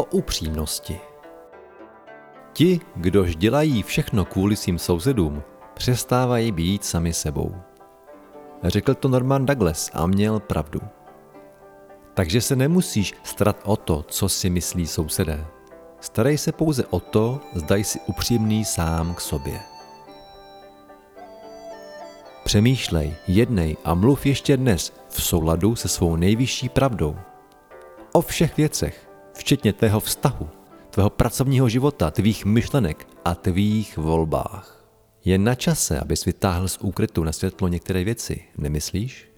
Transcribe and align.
o 0.00 0.04
upřímnosti. 0.04 1.00
Ti, 2.52 2.80
kdož 2.96 3.36
dělají 3.36 3.82
všechno 3.82 4.24
kvůli 4.24 4.56
svým 4.56 4.78
sousedům, 4.78 5.42
přestávají 5.74 6.52
být 6.52 6.84
sami 6.84 7.12
sebou. 7.12 7.54
Řekl 8.64 8.94
to 8.94 9.08
Norman 9.08 9.46
Douglas 9.46 9.90
a 9.94 10.06
měl 10.06 10.40
pravdu. 10.40 10.80
Takže 12.14 12.40
se 12.40 12.56
nemusíš 12.56 13.14
starat 13.22 13.60
o 13.64 13.76
to, 13.76 14.02
co 14.02 14.28
si 14.28 14.50
myslí 14.50 14.86
sousedé. 14.86 15.46
Starej 16.00 16.38
se 16.38 16.52
pouze 16.52 16.86
o 16.86 17.00
to, 17.00 17.40
zda 17.54 17.76
jsi 17.76 18.00
upřímný 18.06 18.64
sám 18.64 19.14
k 19.14 19.20
sobě. 19.20 19.60
Přemýšlej, 22.44 23.16
jednej 23.28 23.76
a 23.84 23.94
mluv 23.94 24.26
ještě 24.26 24.56
dnes 24.56 24.92
v 25.08 25.22
souladu 25.22 25.76
se 25.76 25.88
svou 25.88 26.16
nejvyšší 26.16 26.68
pravdou. 26.68 27.16
O 28.12 28.20
všech 28.20 28.56
věcech, 28.56 29.09
včetně 29.34 29.72
tvého 29.72 30.00
vztahu, 30.00 30.48
tvého 30.90 31.10
pracovního 31.10 31.68
života, 31.68 32.10
tvých 32.10 32.44
myšlenek 32.44 33.08
a 33.24 33.34
tvých 33.34 33.96
volbách. 33.96 34.84
Je 35.24 35.38
na 35.38 35.54
čase, 35.54 36.00
abys 36.00 36.24
vytáhl 36.24 36.68
z 36.68 36.78
úkrytu 36.78 37.24
na 37.24 37.32
světlo 37.32 37.68
některé 37.68 38.04
věci, 38.04 38.44
nemyslíš? 38.58 39.29